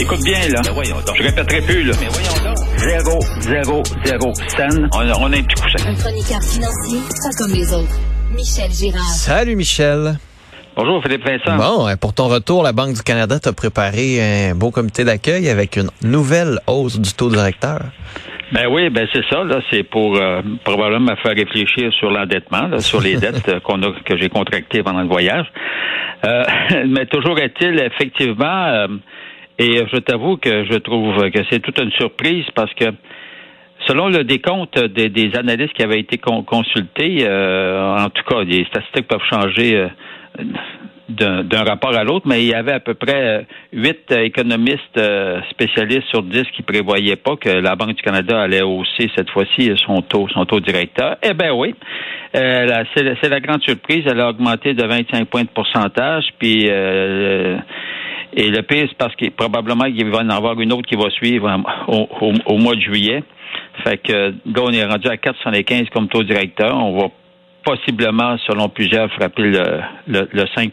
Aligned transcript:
Écoute 0.00 0.20
bien, 0.24 0.38
là. 0.52 0.60
Ben 0.64 0.72
voyons 0.72 0.96
donc. 1.06 1.16
Je 1.16 1.22
répéterai 1.22 1.60
plus, 1.62 1.82
là. 1.84 1.92
Mais 2.00 2.06
voyons 2.08 2.44
donc. 2.44 2.56
Zéro, 2.76 3.18
zéro, 3.40 3.82
zéro 4.04 4.32
scène. 4.48 4.88
On, 4.94 5.00
a- 5.00 5.18
on 5.18 5.32
a 5.32 5.36
un 5.36 5.42
petit 5.42 5.60
coussin. 5.60 5.90
Un 5.90 5.94
chroniqueur 5.94 6.42
financier, 6.42 6.98
pas 7.22 7.36
comme 7.38 7.52
les 7.52 7.72
autres. 7.74 7.98
Michel 8.34 8.70
Girard. 8.70 9.02
Salut 9.10 9.56
Michel. 9.56 10.14
Bonjour, 10.76 11.02
Philippe 11.02 11.24
Vincent. 11.26 11.56
Bon, 11.56 11.88
euh, 11.88 11.96
pour 11.96 12.14
ton 12.14 12.28
retour, 12.28 12.62
la 12.62 12.72
Banque 12.72 12.94
du 12.94 13.02
Canada 13.02 13.40
t'a 13.40 13.52
préparé 13.52 14.50
un 14.50 14.54
beau 14.54 14.70
comité 14.70 15.02
d'accueil 15.04 15.48
avec 15.48 15.76
une 15.76 15.90
nouvelle 16.02 16.60
hausse 16.68 17.00
du 17.00 17.12
taux 17.14 17.28
directeur. 17.30 17.80
Ben 18.52 18.66
oui, 18.70 18.88
ben 18.88 19.06
c'est 19.12 19.24
ça, 19.28 19.42
là. 19.42 19.60
C'est 19.70 19.82
pour 19.82 20.16
euh, 20.16 20.40
probablement 20.64 21.12
me 21.12 21.16
faire 21.16 21.34
réfléchir 21.34 21.92
sur 21.98 22.10
l'endettement, 22.10 22.68
là, 22.68 22.78
sur 22.78 23.00
les 23.00 23.16
dettes 23.16 23.58
qu'on 23.64 23.82
a, 23.82 23.90
que 24.04 24.16
j'ai 24.16 24.28
contractées 24.28 24.82
pendant 24.84 25.02
le 25.02 25.08
voyage. 25.08 25.46
Euh, 26.24 26.44
mais 26.86 27.06
toujours 27.06 27.38
est-il, 27.40 27.78
effectivement, 27.80 28.66
euh, 28.68 28.86
et 29.58 29.82
je 29.92 29.98
t'avoue 29.98 30.36
que 30.36 30.64
je 30.64 30.78
trouve 30.78 31.30
que 31.30 31.40
c'est 31.50 31.60
toute 31.60 31.78
une 31.80 31.92
surprise 31.92 32.44
parce 32.54 32.72
que 32.74 32.86
Selon 33.86 34.08
le 34.08 34.24
décompte 34.24 34.76
des, 34.76 35.08
des 35.08 35.30
analystes 35.36 35.72
qui 35.72 35.84
avaient 35.84 36.00
été 36.00 36.18
con- 36.18 36.42
consultés, 36.42 37.18
euh, 37.22 37.94
en 37.96 38.10
tout 38.10 38.24
cas, 38.24 38.42
les 38.42 38.64
statistiques 38.64 39.06
peuvent 39.06 39.22
changer 39.30 39.76
euh, 39.76 39.88
d'un 41.08 41.62
rapport 41.64 41.94
à 41.96 42.02
l'autre, 42.02 42.26
mais 42.28 42.42
il 42.42 42.48
y 42.48 42.54
avait 42.54 42.72
à 42.72 42.80
peu 42.80 42.94
près 42.94 43.14
euh, 43.38 43.42
huit 43.72 44.10
économistes 44.10 44.98
euh, 44.98 45.40
spécialistes 45.50 46.08
sur 46.10 46.22
dix 46.24 46.44
qui 46.56 46.62
prévoyaient 46.62 47.16
pas 47.16 47.36
que 47.36 47.48
la 47.48 47.76
Banque 47.76 47.94
du 47.94 48.02
Canada 48.02 48.42
allait 48.42 48.62
hausser 48.62 49.08
cette 49.16 49.30
fois-ci 49.30 49.72
son 49.86 50.02
taux, 50.02 50.26
son 50.34 50.44
taux 50.44 50.60
directeur. 50.60 51.16
Eh 51.22 51.32
ben 51.34 51.52
oui, 51.52 51.72
Euh, 52.34 52.84
c'est 52.94 53.28
la 53.30 53.40
grande 53.40 53.62
surprise. 53.62 54.02
Elle 54.06 54.20
a 54.20 54.28
augmenté 54.28 54.74
de 54.74 54.84
25 54.84 55.28
points 55.28 55.44
de 55.44 55.48
pourcentage, 55.48 56.24
puis 56.38 56.66
euh, 56.68 57.56
et 58.34 58.50
le 58.50 58.62
pire, 58.62 58.86
c'est 58.88 58.98
parce 58.98 59.14
qu'il 59.16 59.30
probablement 59.32 59.84
qu'il 59.84 60.08
va 60.10 60.18
y 60.22 60.24
en 60.26 60.30
avoir 60.30 60.60
une 60.60 60.72
autre 60.72 60.86
qui 60.88 60.96
va 60.96 61.10
suivre 61.10 61.50
au, 61.88 62.08
au- 62.20 62.32
au 62.54 62.58
mois 62.58 62.74
de 62.74 62.80
juillet. 62.80 63.22
Fait 63.84 63.98
que 63.98 64.12
là, 64.44 64.62
on 64.62 64.70
est 64.72 64.84
rendu 64.84 65.08
à 65.08 65.16
4,75 65.16 65.88
comme 65.90 66.08
taux 66.08 66.22
directeur. 66.22 66.76
On 66.76 66.98
va 66.98 67.06
possiblement, 67.64 68.36
selon 68.46 68.68
plusieurs, 68.68 69.10
frapper 69.12 69.42
le, 69.42 69.80
le, 70.06 70.28
le 70.32 70.44
5 70.54 70.72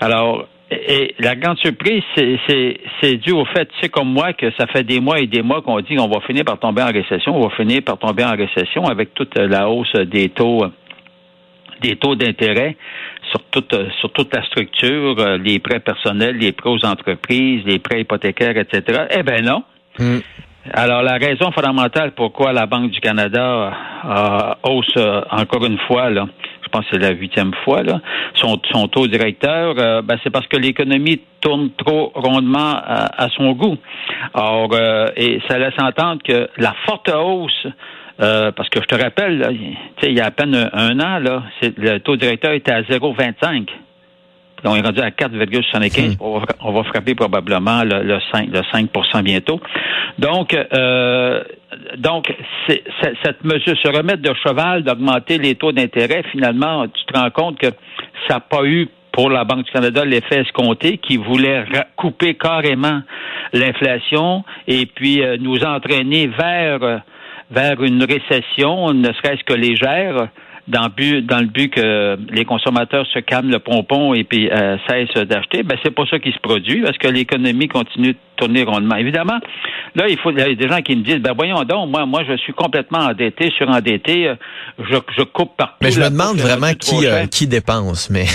Alors, 0.00 0.46
et 0.70 1.14
la 1.18 1.34
grande 1.34 1.58
surprise, 1.58 2.02
c'est 2.16 3.16
dû 3.16 3.32
au 3.32 3.44
fait, 3.46 3.66
tu 3.66 3.80
sais, 3.82 3.88
comme 3.88 4.12
moi, 4.12 4.32
que 4.34 4.50
ça 4.52 4.66
fait 4.68 4.84
des 4.84 5.00
mois 5.00 5.18
et 5.18 5.26
des 5.26 5.42
mois 5.42 5.62
qu'on 5.62 5.80
dit 5.80 5.96
qu'on 5.96 6.08
va 6.08 6.20
finir 6.20 6.44
par 6.44 6.58
tomber 6.60 6.82
en 6.82 6.92
récession. 6.92 7.36
On 7.36 7.48
va 7.48 7.54
finir 7.56 7.82
par 7.82 7.98
tomber 7.98 8.24
en 8.24 8.36
récession 8.36 8.84
avec 8.84 9.12
toute 9.14 9.36
la 9.36 9.68
hausse 9.68 9.92
des 10.06 10.28
taux 10.28 10.64
des 11.82 11.96
taux 11.96 12.14
d'intérêt 12.14 12.76
sur 13.30 13.42
toute, 13.50 13.74
sur 14.00 14.12
toute 14.12 14.34
la 14.34 14.44
structure, 14.44 15.16
euh, 15.18 15.38
les 15.38 15.58
prêts 15.58 15.80
personnels, 15.80 16.36
les 16.36 16.52
prêts 16.52 16.70
aux 16.70 16.84
entreprises, 16.84 17.62
les 17.64 17.78
prêts 17.78 18.00
hypothécaires, 18.00 18.56
etc. 18.56 19.06
Eh 19.10 19.22
ben 19.22 19.44
non. 19.44 19.62
Hmm. 19.98 20.18
Alors, 20.72 21.02
la 21.02 21.14
raison 21.14 21.50
fondamentale 21.52 22.12
pourquoi 22.12 22.52
la 22.52 22.66
Banque 22.66 22.90
du 22.90 23.00
Canada 23.00 23.72
euh, 24.04 24.54
hausse 24.62 24.92
euh, 24.98 25.22
encore 25.30 25.64
une 25.64 25.78
fois, 25.86 26.10
là, 26.10 26.26
je 26.62 26.68
pense 26.68 26.84
que 26.86 26.90
c'est 26.92 26.98
la 26.98 27.12
huitième 27.12 27.52
fois, 27.64 27.82
là, 27.82 28.00
son, 28.34 28.60
son 28.70 28.86
taux 28.86 29.06
directeur, 29.06 29.74
euh, 29.78 30.02
ben, 30.02 30.18
c'est 30.22 30.30
parce 30.30 30.46
que 30.46 30.58
l'économie 30.58 31.20
tourne 31.40 31.70
trop 31.78 32.12
rondement 32.14 32.74
à, 32.74 33.24
à 33.24 33.28
son 33.30 33.52
goût. 33.52 33.78
Or, 34.34 34.68
euh, 34.72 35.06
et 35.16 35.40
ça 35.48 35.58
laisse 35.58 35.74
entendre 35.78 36.22
que 36.22 36.48
la 36.58 36.74
forte 36.86 37.08
hausse 37.08 37.66
euh, 38.20 38.52
parce 38.52 38.68
que 38.68 38.80
je 38.80 38.86
te 38.86 38.94
rappelle, 38.94 39.38
là, 39.38 39.48
tu 39.48 39.56
sais, 40.00 40.10
il 40.10 40.16
y 40.16 40.20
a 40.20 40.26
à 40.26 40.30
peine 40.30 40.54
un, 40.54 40.70
un 40.72 41.00
an, 41.00 41.18
là, 41.18 41.44
le 41.62 41.98
taux 41.98 42.16
directeur 42.16 42.52
était 42.52 42.72
à 42.72 42.82
0,25. 42.82 43.66
Puis 44.60 44.68
On 44.68 44.76
est 44.76 44.82
rendu 44.82 45.00
à 45.00 45.10
4,75. 45.10 46.16
On, 46.20 46.38
va, 46.38 46.46
on 46.60 46.72
va 46.72 46.84
frapper 46.84 47.14
probablement 47.14 47.82
le, 47.82 48.02
le 48.02 48.18
5, 48.30 48.50
le 48.52 48.60
5 48.70 49.24
bientôt. 49.24 49.60
Donc, 50.18 50.54
euh, 50.54 51.42
donc 51.96 52.32
cette 52.66 53.42
mesure, 53.44 53.76
se 53.78 53.88
remettre 53.88 54.22
de 54.22 54.34
cheval 54.46 54.82
d'augmenter 54.82 55.38
les 55.38 55.54
taux 55.54 55.72
d'intérêt, 55.72 56.22
finalement, 56.30 56.86
tu 56.88 57.04
te 57.06 57.18
rends 57.18 57.30
compte 57.30 57.58
que 57.58 57.68
ça 58.28 58.34
n'a 58.34 58.40
pas 58.40 58.64
eu 58.64 58.88
pour 59.12 59.30
la 59.30 59.44
Banque 59.44 59.64
du 59.64 59.72
Canada 59.72 60.04
l'effet 60.04 60.40
escompté 60.40 60.98
qui 60.98 61.16
voulait 61.16 61.64
couper 61.96 62.34
carrément 62.34 63.00
l'inflation 63.52 64.44
et 64.68 64.86
puis 64.86 65.22
euh, 65.22 65.36
nous 65.40 65.64
entraîner 65.64 66.28
vers 66.28 66.82
euh, 66.82 66.98
vers 67.50 67.82
une 67.82 68.04
récession, 68.04 68.92
ne 68.92 69.12
serait-ce 69.12 69.44
que 69.44 69.54
légère, 69.54 70.28
dans, 70.68 70.84
le 70.84 70.88
but, 70.88 71.26
dans 71.26 71.40
le 71.40 71.46
but 71.46 71.70
que 71.70 72.18
les 72.32 72.44
consommateurs 72.44 73.06
se 73.12 73.18
calment 73.18 73.50
le 73.50 73.58
pompon 73.58 74.14
et 74.14 74.24
puis 74.24 74.50
euh, 74.50 74.76
cessent 74.88 75.26
d'acheter, 75.26 75.62
ben 75.62 75.76
c'est 75.82 75.90
pas 75.90 76.04
ça 76.08 76.18
qui 76.18 76.32
se 76.32 76.38
produit 76.38 76.82
parce 76.82 76.96
que 76.98 77.08
l'économie 77.08 77.68
continue 77.68 78.12
de 78.12 78.18
tourner 78.36 78.62
rondement. 78.62 78.96
Évidemment, 78.96 79.38
là, 79.94 80.08
il 80.08 80.18
faut 80.18 80.30
il 80.30 80.38
y 80.38 80.42
a 80.42 80.54
des 80.54 80.68
gens 80.68 80.80
qui 80.80 80.96
me 80.96 81.02
disent 81.02 81.18
ben 81.18 81.32
voyons 81.36 81.64
donc, 81.64 81.90
moi, 81.90 82.06
moi, 82.06 82.22
je 82.28 82.36
suis 82.36 82.52
complètement 82.52 83.00
endetté, 83.00 83.50
surendetté, 83.56 84.28
euh, 84.28 84.34
je, 84.78 84.96
je 85.16 85.22
coupe 85.22 85.56
partout. 85.56 85.76
Mais 85.82 85.90
je 85.90 86.00
me 86.00 86.08
demande 86.08 86.36
vraiment 86.36 86.72
qui, 86.78 87.06
euh, 87.06 87.26
qui 87.26 87.46
dépense, 87.46 88.10
mais 88.10 88.26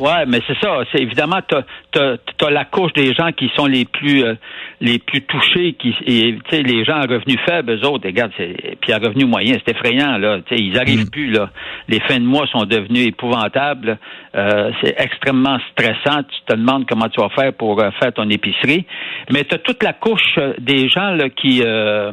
Ouais, 0.00 0.26
mais 0.26 0.40
c'est 0.46 0.58
ça. 0.60 0.80
C'est 0.92 1.00
évidemment 1.00 1.40
t'as 1.48 2.16
as, 2.40 2.50
la 2.50 2.64
couche 2.64 2.92
des 2.94 3.14
gens 3.14 3.32
qui 3.32 3.50
sont 3.56 3.66
les 3.66 3.84
plus 3.84 4.24
euh, 4.24 4.34
les 4.80 4.98
plus 4.98 5.22
touchés, 5.22 5.74
qui 5.74 5.94
et, 6.06 6.34
tu 6.34 6.56
sais 6.56 6.62
les 6.62 6.84
gens 6.84 6.96
à 6.96 7.02
revenus 7.06 7.38
faibles, 7.46 7.72
eux 7.72 7.86
autres, 7.86 8.06
regarde, 8.06 8.32
puis 8.80 8.92
à 8.92 8.98
revenus 8.98 9.26
moyens, 9.26 9.60
c'est 9.64 9.74
effrayant 9.74 10.18
là. 10.18 10.40
Tu 10.46 10.56
sais, 10.56 10.62
ils 10.62 10.78
arrivent 10.78 11.06
Mm. 11.06 11.10
plus 11.10 11.30
là. 11.30 11.50
Les 11.88 12.00
fins 12.00 12.18
de 12.20 12.24
mois 12.24 12.46
sont 12.46 12.64
devenus 12.64 13.08
épouvantables. 13.08 13.98
Euh, 14.34 14.70
c'est 14.82 14.94
extrêmement 14.98 15.58
stressant. 15.72 16.22
Tu 16.22 16.40
te 16.46 16.54
demandes 16.54 16.86
comment 16.88 17.08
tu 17.08 17.20
vas 17.20 17.28
faire 17.30 17.52
pour 17.52 17.80
euh, 17.80 17.90
faire 18.00 18.12
ton 18.12 18.28
épicerie. 18.28 18.86
Mais 19.30 19.44
tu 19.44 19.54
as 19.54 19.58
toute 19.58 19.82
la 19.82 19.92
couche 19.92 20.38
euh, 20.38 20.54
des 20.58 20.88
gens 20.88 21.10
là 21.10 21.28
qui 21.30 21.62
euh, 21.64 22.12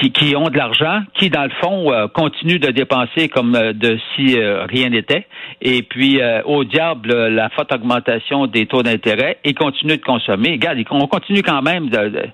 qui, 0.00 0.12
qui 0.12 0.34
ont 0.36 0.48
de 0.48 0.56
l'argent, 0.56 1.02
qui 1.14 1.28
dans 1.30 1.44
le 1.44 1.50
fond 1.62 1.92
euh, 1.92 2.08
continuent 2.08 2.58
de 2.58 2.70
dépenser 2.70 3.28
comme 3.28 3.54
euh, 3.54 3.72
de 3.72 3.98
si 4.14 4.38
euh, 4.38 4.64
rien 4.64 4.88
n'était, 4.88 5.26
et 5.60 5.82
puis 5.82 6.20
euh, 6.20 6.42
au 6.44 6.64
diable 6.64 7.12
la 7.28 7.50
forte 7.50 7.72
augmentation 7.72 8.46
des 8.46 8.66
taux 8.66 8.82
d'intérêt, 8.82 9.38
et 9.44 9.52
continuent 9.54 9.96
de 9.98 10.04
consommer. 10.04 10.52
Regarde, 10.52 10.78
on 10.90 11.06
continue 11.06 11.42
quand 11.42 11.62
même 11.62 11.88
de- 11.90 12.08
de- 12.08 12.28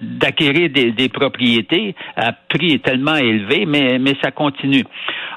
d'acquérir 0.00 0.70
des, 0.70 0.92
des 0.92 1.08
propriétés 1.10 1.94
à 2.16 2.32
prix 2.32 2.80
tellement 2.80 3.16
élevé, 3.16 3.66
mais, 3.66 3.98
mais 3.98 4.14
ça 4.22 4.30
continue. 4.30 4.84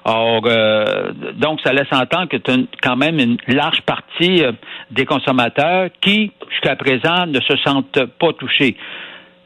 Or, 0.06 0.42
euh, 0.46 1.12
donc, 1.36 1.60
ça 1.62 1.74
laisse 1.74 1.92
entendre 1.92 2.28
que 2.30 2.38
tu 2.38 2.52
quand 2.82 2.96
même 2.96 3.20
une 3.20 3.38
large 3.48 3.82
partie 3.82 4.44
euh, 4.44 4.54
des 4.92 5.06
consommateurs 5.06 5.90
qui, 6.02 6.32
jusqu'à 6.50 6.76
présent, 6.78 7.26
ne 7.28 7.42
se 7.42 7.58
sentent 7.58 8.06
pas 8.20 8.32
touchés. 8.34 8.78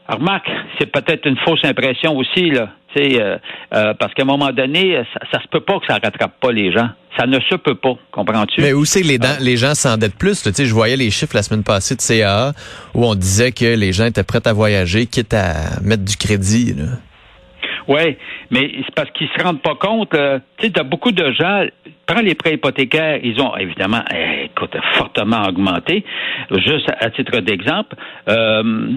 Alors, 0.08 0.20
Remarque, 0.20 0.48
c'est 0.78 0.90
peut-être 0.90 1.26
une 1.26 1.36
fausse 1.38 1.64
impression 1.64 2.16
aussi, 2.16 2.50
là. 2.50 2.70
Tu 2.96 3.02
sais, 3.04 3.20
euh, 3.22 3.36
euh, 3.74 3.92
parce 3.94 4.14
qu'à 4.14 4.22
un 4.22 4.26
moment 4.26 4.50
donné, 4.50 4.96
ça, 5.12 5.20
ça 5.32 5.42
se 5.42 5.48
peut 5.48 5.60
pas 5.60 5.78
que 5.78 5.86
ça 5.86 5.98
rattrape 6.02 6.40
pas 6.40 6.50
les 6.52 6.72
gens. 6.72 6.88
Ça 7.18 7.26
ne 7.26 7.38
se 7.40 7.54
peut 7.56 7.74
pas, 7.74 7.94
comprends-tu? 8.10 8.62
Mais 8.62 8.72
où 8.72 8.84
c'est 8.86 9.02
que 9.02 9.06
les, 9.08 9.18
dents- 9.18 9.36
les 9.40 9.56
gens 9.58 9.74
s'endettent 9.74 10.16
plus? 10.18 10.44
là? 10.46 10.52
Tu 10.52 10.56
sais, 10.62 10.64
je 10.66 10.72
voyais 10.72 10.96
les 10.96 11.10
chiffres 11.10 11.34
la 11.34 11.42
semaine 11.42 11.64
passée 11.64 11.96
de 11.96 12.00
CAA 12.00 12.52
où 12.94 13.04
on 13.04 13.14
disait 13.14 13.52
que 13.52 13.76
les 13.76 13.92
gens 13.92 14.06
étaient 14.06 14.24
prêts 14.24 14.46
à 14.46 14.52
voyager, 14.54 15.04
quitte 15.06 15.34
à 15.34 15.80
mettre 15.84 16.04
du 16.04 16.16
crédit. 16.16 16.72
là. 16.74 16.84
Oui, 17.88 18.16
mais 18.50 18.70
c'est 18.86 18.94
parce 18.94 19.10
qu'ils 19.10 19.28
se 19.36 19.42
rendent 19.42 19.62
pas 19.62 19.74
compte. 19.74 20.14
euh, 20.14 20.38
tu 20.58 20.66
sais, 20.66 20.72
t'as 20.72 20.82
beaucoup 20.84 21.12
de 21.12 21.32
gens. 21.32 21.64
Prends 22.06 22.20
les 22.22 22.34
prêts 22.34 22.54
hypothécaires, 22.54 23.18
ils 23.22 23.38
ont 23.40 23.54
évidemment, 23.56 24.02
eh, 24.14 24.44
écoute, 24.46 24.74
fortement 24.94 25.42
augmenté. 25.46 26.04
Juste 26.52 26.88
à, 26.90 27.06
à 27.06 27.10
titre 27.10 27.40
d'exemple, 27.40 27.94
euh, 28.30 28.92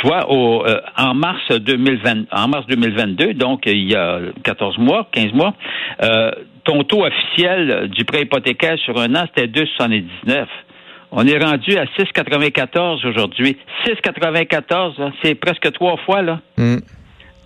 tu 0.00 0.06
vois, 0.06 0.30
au, 0.30 0.64
euh, 0.64 0.80
en 0.96 1.14
mars 1.14 1.42
2020, 1.50 2.26
en 2.30 2.48
mars 2.48 2.66
2022, 2.68 3.34
donc 3.34 3.62
il 3.66 3.90
y 3.90 3.96
a 3.96 4.20
14 4.44 4.78
mois, 4.78 5.08
15 5.10 5.32
mois, 5.32 5.54
euh, 6.02 6.30
ton 6.64 6.84
taux 6.84 7.04
officiel 7.04 7.88
du 7.88 8.04
prêt 8.04 8.22
hypothécaire 8.22 8.78
sur 8.78 8.98
un 9.00 9.14
an, 9.16 9.24
c'était 9.26 9.48
2,79. 9.48 10.46
On 11.10 11.26
est 11.26 11.42
rendu 11.42 11.76
à 11.76 11.84
6,94 11.98 13.06
aujourd'hui. 13.06 13.56
6,94, 13.86 14.98
là, 14.98 15.10
c'est 15.22 15.34
presque 15.34 15.72
trois 15.72 15.96
fois, 15.96 16.22
là. 16.22 16.40
Hmm. 16.56 16.76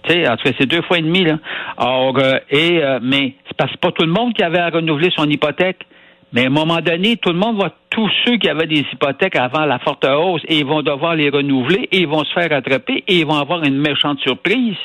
Tu 0.02 0.12
sais, 0.12 0.28
en 0.28 0.37
tout 0.37 0.49
cas, 0.49 0.54
c'est 0.58 0.66
deux 0.66 0.82
fois 0.82 0.99
et 0.99 1.02
demi, 1.02 1.25
là. 1.25 1.38
Or, 1.76 2.19
euh, 2.19 2.38
et, 2.50 2.82
euh, 2.82 2.99
mais 3.00 3.34
c'est 3.46 3.56
que 3.56 3.78
pas 3.78 3.93
tout 3.93 4.04
le 4.04 4.12
monde 4.12 4.34
qui 4.34 4.43
avait 4.43 4.58
à 4.58 4.69
renouveler 4.69 5.10
son 5.16 5.28
hypothèque. 5.31 5.87
Mais 6.32 6.44
à 6.44 6.46
un 6.46 6.50
moment 6.50 6.81
donné, 6.81 7.17
tout 7.17 7.31
le 7.31 7.38
monde 7.38 7.61
va, 7.61 7.70
tous 7.90 8.11
ceux 8.25 8.37
qui 8.38 8.49
avaient 8.49 8.67
des 8.67 8.87
hypothèques 8.93 9.37
avant 9.37 9.67
la 9.67 9.79
forte 9.79 10.05
hausse, 10.05 10.43
et 10.49 10.58
ils 10.58 10.67
vont 10.67 10.82
devoir 10.82 11.14
les 11.14 11.29
renouveler, 11.29 11.88
et 11.93 12.00
ils 12.00 12.08
vont 12.08 12.25
se 12.25 12.32
faire 12.32 12.52
attraper, 12.52 13.05
et 13.06 13.19
ils 13.19 13.26
vont 13.26 13.37
avoir 13.37 13.62
une 13.64 13.79
méchante 13.79 14.19
surprise. 14.20 14.76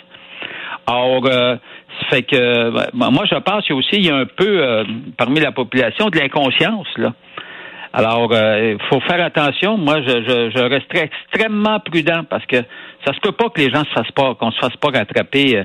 Or, 0.87 1.25
euh, 1.25 1.55
fait 2.09 2.23
que, 2.23 2.69
ben, 2.69 3.11
moi, 3.11 3.23
je 3.31 3.35
pense 3.35 3.65
qu'il 3.65 3.75
aussi, 3.75 3.95
il 3.95 4.05
y 4.05 4.09
a 4.09 4.17
un 4.17 4.25
peu, 4.25 4.61
euh, 4.61 4.83
parmi 5.17 5.39
la 5.39 5.51
population, 5.51 6.09
de 6.09 6.17
l'inconscience, 6.19 6.87
là. 6.97 7.13
Alors, 7.93 8.31
il 8.33 8.77
faut 8.89 8.99
faire 8.99 9.23
attention. 9.23 9.77
Moi, 9.77 10.01
je, 10.01 10.09
je, 10.09 10.51
je 10.55 10.61
resterai 10.61 11.09
extrêmement 11.09 11.79
prudent 11.79 12.25
parce 12.29 12.45
que 12.45 12.57
ça 13.05 13.13
se 13.13 13.19
peut 13.21 13.31
pas 13.31 13.49
que 13.49 13.59
les 13.59 13.71
gens 13.71 13.85
se 13.85 13.89
fassent 13.89 14.11
pas, 14.11 14.35
qu'on 14.35 14.51
se 14.51 14.59
fasse 14.59 14.75
pas 14.75 14.89
rattraper 14.89 15.63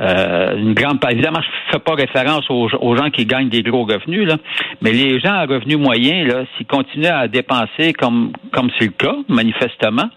euh, 0.00 0.56
une 0.56 0.72
grande 0.72 0.98
évidemment 1.10 1.40
je 1.42 1.72
fais 1.72 1.78
pas 1.78 1.94
référence 1.94 2.44
aux, 2.48 2.96
gens 2.96 3.10
qui 3.10 3.26
gagnent 3.26 3.50
des 3.50 3.62
gros 3.62 3.84
revenus 3.84 4.26
là, 4.26 4.36
mais 4.80 4.92
les 4.92 5.20
gens 5.20 5.34
à 5.34 5.44
revenus 5.44 5.76
moyens 5.76 6.46
s'ils 6.56 6.66
continuent 6.66 7.06
à 7.06 7.28
dépenser 7.28 7.92
comme 7.92 8.32
comme 8.52 8.70
c'est 8.78 8.86
le 8.86 8.92
cas 8.92 9.14
manifestement, 9.28 10.08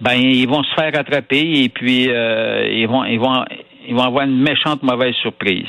ben 0.00 0.14
ils 0.14 0.48
vont 0.48 0.62
se 0.62 0.74
faire 0.74 0.92
rattraper 0.94 1.64
et 1.64 1.68
puis 1.68 2.08
euh, 2.08 2.66
ils 2.72 2.88
vont 2.88 3.04
ils 3.04 3.20
vont 3.20 3.44
ils 3.86 3.94
vont 3.94 4.04
avoir 4.04 4.24
une 4.24 4.40
méchante 4.40 4.82
mauvaise 4.82 5.14
surprise. 5.16 5.68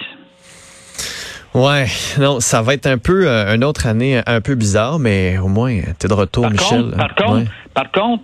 Ouais, 1.54 1.86
non, 2.19 2.40
ça 2.40 2.62
va 2.62 2.74
être 2.74 2.88
un 2.88 2.98
peu 2.98 3.28
euh, 3.28 3.56
une 3.56 3.64
autre 3.64 3.88
année 3.88 4.22
un 4.25 4.42
peu 4.42 4.56
bizarre, 4.56 5.00
mais 5.00 5.38
au 5.40 5.48
moins 5.48 5.80
tu 6.00 6.06
es 6.06 6.10
de 6.10 6.14
retour, 6.14 6.50
Michel. 6.50 6.92
par 6.96 7.16
contre, 7.16 7.52
par 7.74 7.92
contre, 7.92 8.24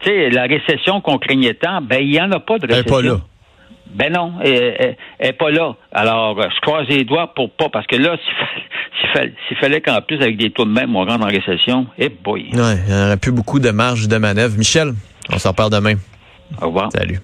tu 0.00 0.10
sais, 0.10 0.30
la 0.30 0.42
récession 0.42 1.00
qu'on 1.00 1.18
craignait 1.18 1.54
tant, 1.54 1.80
ben 1.80 2.00
il 2.00 2.14
y 2.14 2.20
en 2.20 2.30
a 2.32 2.40
pas 2.40 2.58
de 2.58 2.66
récession. 2.66 2.98
Elle 2.98 3.06
est 3.06 3.08
pas 3.08 3.14
là. 3.14 3.20
Ben 3.94 4.12
non, 4.12 4.34
elle, 4.42 4.96
n'est 5.22 5.32
pas 5.32 5.50
là. 5.50 5.76
Alors, 5.92 6.40
je 6.40 6.60
croise 6.60 6.86
les 6.88 7.04
doigts 7.04 7.32
pour 7.34 7.50
pas, 7.50 7.68
parce 7.68 7.86
que 7.86 7.96
là, 7.96 8.16
s'il 9.48 9.56
fallait, 9.58 9.80
qu'en 9.80 10.00
plus, 10.00 10.16
avec 10.16 10.36
des 10.36 10.50
taux 10.50 10.64
de 10.64 10.70
même, 10.70 10.96
on 10.96 11.04
rentre 11.04 11.24
en 11.24 11.28
récession, 11.28 11.86
eh 11.98 12.08
boy. 12.08 12.50
Ouais, 12.52 12.76
il 12.88 12.94
n'y 12.94 13.02
aurait 13.02 13.16
plus 13.16 13.32
beaucoup 13.32 13.58
de 13.58 13.70
marge 13.70 14.08
de 14.08 14.16
manœuvre. 14.16 14.56
Michel, 14.56 14.92
on 15.32 15.38
s'en 15.38 15.52
parle 15.52 15.70
demain. 15.70 15.94
Au 16.60 16.66
revoir. 16.66 16.90
Salut. 16.92 17.20